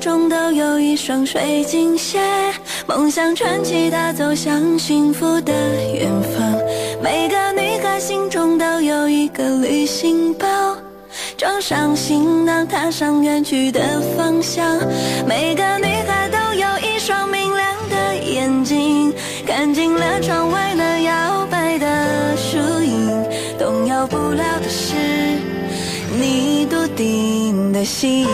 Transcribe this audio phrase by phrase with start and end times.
[0.00, 2.18] 中都有一双水晶鞋，
[2.86, 5.52] 梦想传奇，它走向幸福的
[5.92, 6.58] 远方。
[7.02, 10.48] 每个女孩心中都有一个旅行包，
[11.36, 14.78] 装上行囊，踏上远去的方向。
[15.28, 19.12] 每个女孩都有一双明亮的眼睛，
[19.46, 23.22] 看尽了窗外那摇摆的树影。
[23.58, 24.94] 动摇不了的是
[26.18, 28.26] 你笃定的心。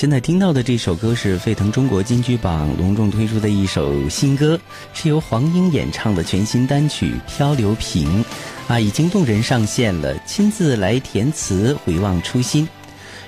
[0.00, 4.58] 现在听到的这首歌是沸腾中国金曲榜隆重推出的一首新歌，
[4.94, 8.24] 是由黄英演唱的全新单曲《漂流瓶》，
[8.66, 12.66] 啊，已经动人上线了，亲自来填词，回望初心。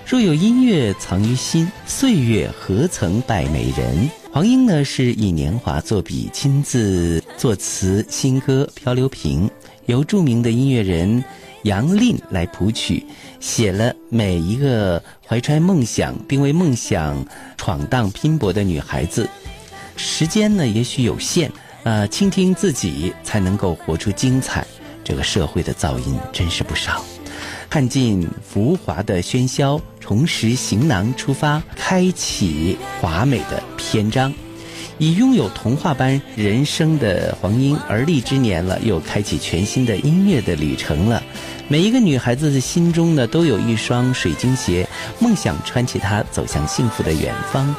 [0.06, 4.08] 若有音乐藏于心，岁月何曾败美人？
[4.32, 9.46] 黄英呢是以年华作笔，亲自作词新歌《漂流瓶》，
[9.84, 11.22] 由著名的音乐人。
[11.64, 13.06] 杨令来谱曲，
[13.38, 15.00] 写了每一个
[15.32, 17.25] 怀揣梦想并为梦想
[17.56, 19.26] 闯荡拼搏的女孩子。
[19.97, 21.50] 时间呢也许有限，
[21.84, 24.62] 呃，倾听自己才能够活出精彩。
[25.03, 27.03] 这个社会的噪音真是不少，
[27.70, 34.31] 看尽浮华的喧嚣，重拾行囊出发，开启华美的篇章。
[34.98, 41.22] 已拥有童话般人生的黄莺，而立之年了，又开启全新的音乐的旅程了。
[41.69, 44.86] 每一个女孩子的心中呢，都有一双水晶鞋，
[45.19, 47.75] 梦想穿起它走向幸福的远方。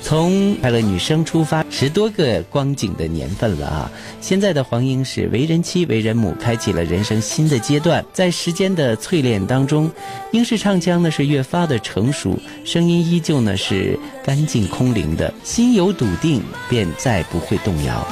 [0.00, 3.88] 从快乐女生出发，十多个光景的年份了啊！
[4.20, 8.04] 现在的黄英是为人妻、为人母，开启了人生新的阶段。
[8.12, 9.88] 在时间的淬炼当中，
[10.32, 18.04] 英式唱腔呢是越发的成熟，声音依旧呢是干净空灵的，心有笃定，便再不会动摇。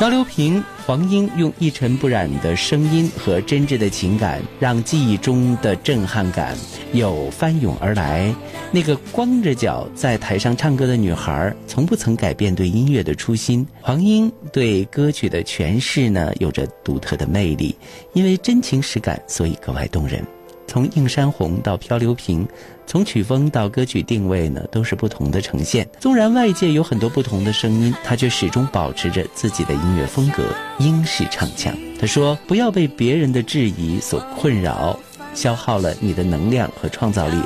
[0.00, 0.64] 漂流瓶。
[0.86, 6.56] 黄英用一尘不染的声音和真挚的情感，让记忆中的震撼感
[6.94, 8.34] 又翻涌而来。
[8.72, 13.64] 那个光着脚在台上唱歌的女孩，从不曾改变对音乐的初心。
[13.82, 17.76] 黄英对歌曲的诠释呢，有着独特的魅力，
[18.14, 20.24] 因为真情实感，所以格外动人。
[20.70, 22.46] 从映山红到漂流瓶，
[22.86, 25.84] 从曲风到歌曲定位呢，都是不同的呈现。
[25.98, 30.44] 纵然外界有很多不同的声音，他却始终保持着自己的音乐风格——
[30.78, 31.76] 英式唱腔。
[31.98, 34.96] 他说：“不要被别人的质疑所困扰，
[35.34, 37.36] 消耗了你的能量和创造力。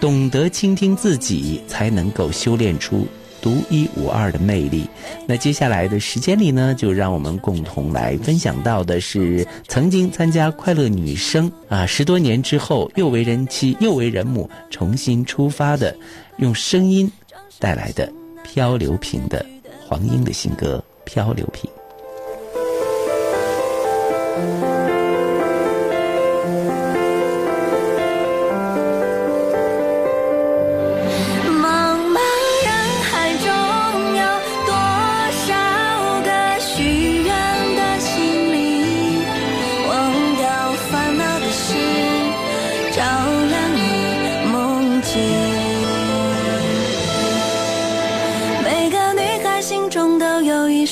[0.00, 3.06] 懂得倾听自己，才能够修炼出。”
[3.42, 4.88] 独一无二的魅力。
[5.26, 15.94] 那接下来的时间里呢，就让我们共同来分享到的是曾经参加快乐女声啊，十多年之后又为人妻又为人母，重新出发的，
[16.38, 17.10] 用声音
[17.58, 18.06] 带来的
[18.42, 19.44] 《漂流瓶》的
[19.84, 21.68] 黄英的新歌《漂流瓶》。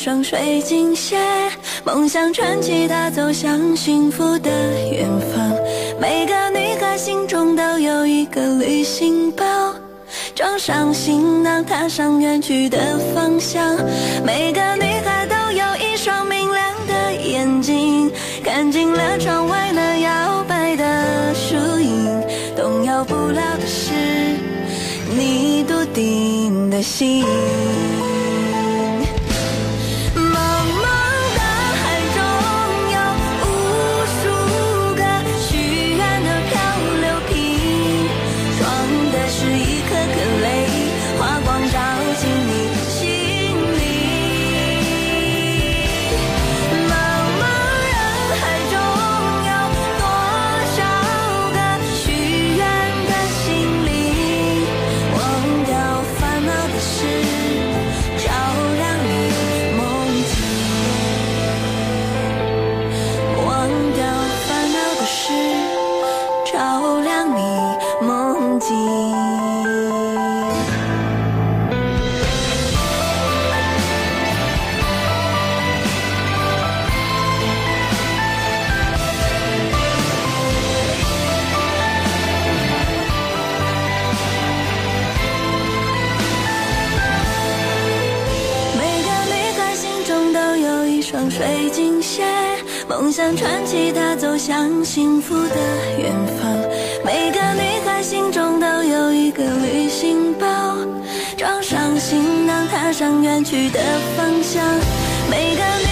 [0.02, 1.19] 双水晶鞋，
[1.85, 4.50] 梦想传奇，它走向幸福的
[4.91, 5.55] 远方。
[6.00, 9.44] 每个女孩心中都有一个旅行包，
[10.35, 13.76] 装上行囊，踏上远去的方向。
[14.25, 18.11] 每个女孩都有一双明亮的眼睛，
[18.43, 22.23] 看尽了窗外那摇摆的树影。
[22.56, 23.93] 动摇不了的是
[25.14, 27.23] 你笃定的心。
[92.90, 95.56] 梦想传奇，它走向幸福的
[95.96, 96.50] 远方。
[97.04, 100.76] 每个女孩心中都有一个旅行包，
[101.37, 103.78] 装上行囊，踏上远去的
[104.16, 104.60] 方向。
[105.31, 105.89] 每个女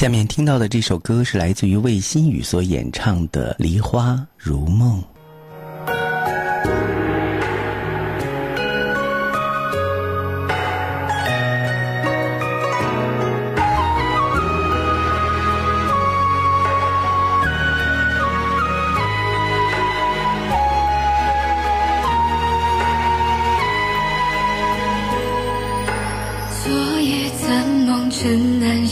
[0.00, 4.98] 下面听到的这首歌是来自于魏新雨所演唱的《梨花如梦》。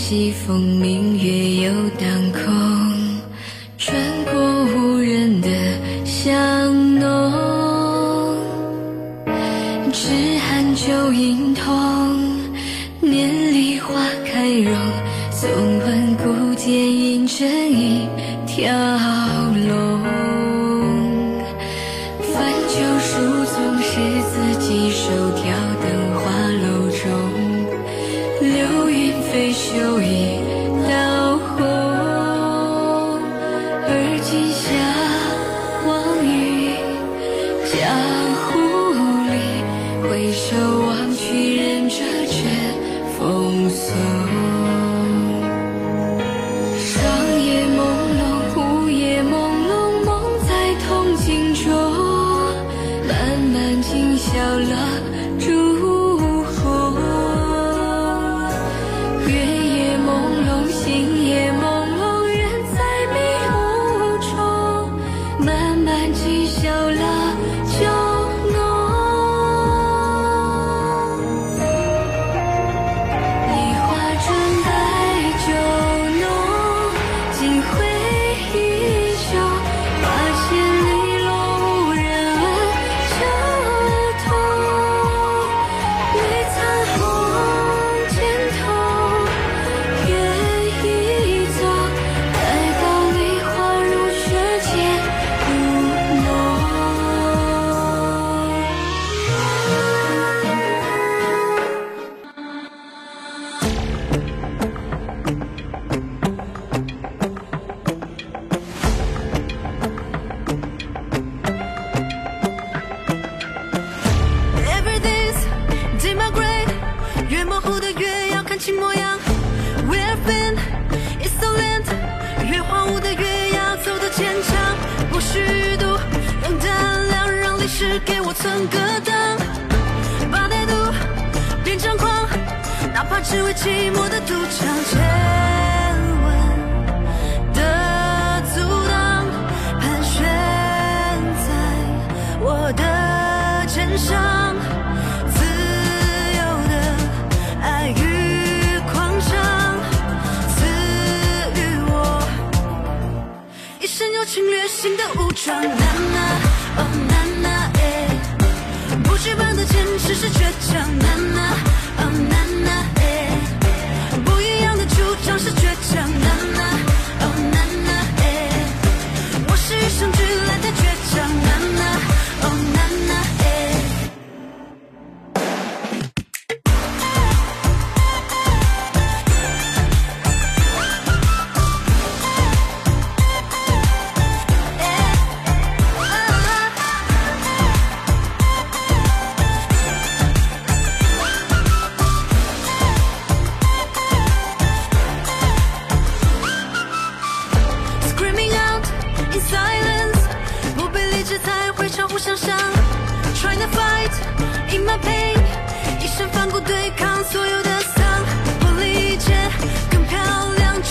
[0.08, 2.40] 西风明月又当空，
[3.76, 4.40] 穿过
[4.74, 5.50] 无人的
[6.06, 6.34] 巷
[6.98, 7.04] 弄，
[9.92, 11.62] 只寒旧影痛，
[13.02, 14.72] 年里花开容，
[15.30, 18.08] 纵闻古剑引成一
[18.46, 18.72] 条
[19.68, 19.97] 龙，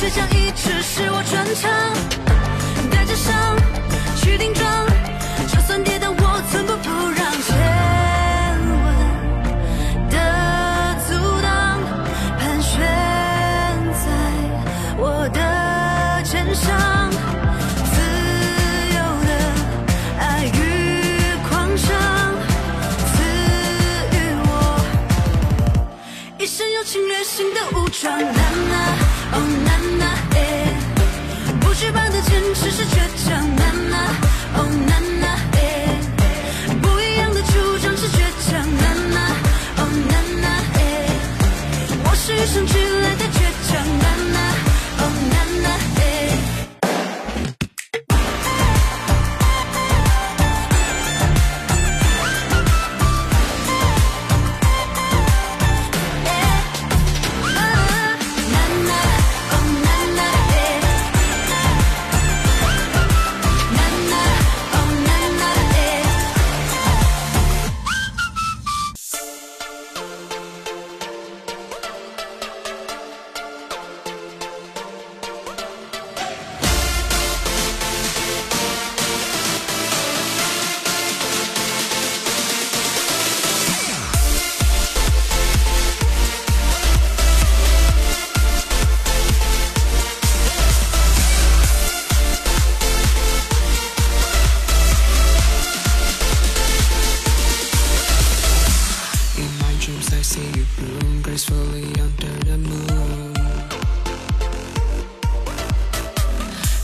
[0.08, 1.70] 倔强一直是我专长。
[2.90, 3.57] 带着伤
[42.48, 43.40] 生俱来的倔
[43.70, 44.67] 强，娜娜。
[100.58, 103.36] you bloom gracefully under the moon.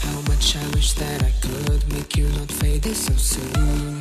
[0.05, 3.99] How much I wish that I could make you not fade so soon.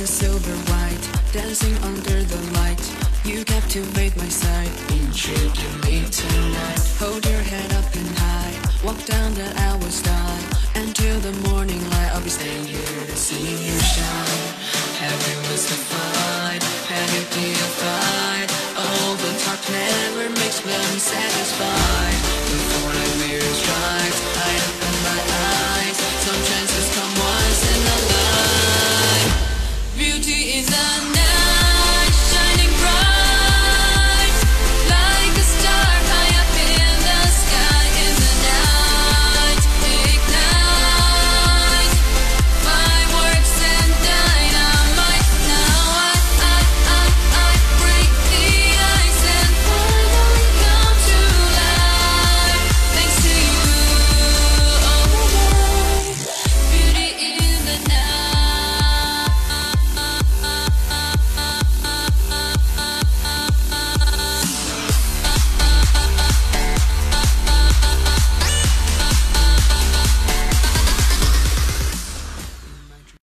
[0.00, 2.80] In silver white, dancing under the light.
[3.24, 6.80] You captivate my sight, intriguing me tonight.
[6.98, 10.38] Hold your head up and high, walk down the hour's dial.
[10.76, 14.89] Until the morning light, I'll be staying here to see you shine.